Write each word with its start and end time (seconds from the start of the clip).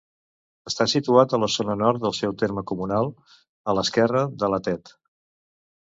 Està 0.71 0.87
situat 0.93 1.35
a 1.37 1.41
la 1.43 1.49
zona 1.57 1.75
nord 1.83 2.03
del 2.07 2.17
seu 2.21 2.35
terme 2.45 2.65
comunal, 2.73 3.13
a 3.71 3.79
l'esquerra 3.81 4.27
de 4.45 4.55
la 4.57 4.65
Tet. 4.71 4.99